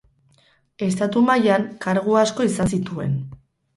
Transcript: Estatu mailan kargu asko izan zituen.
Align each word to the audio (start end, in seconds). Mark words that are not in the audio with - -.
Estatu 0.85 1.23
mailan 1.27 1.67
kargu 1.85 2.19
asko 2.23 2.47
izan 2.51 2.73
zituen. 2.79 3.19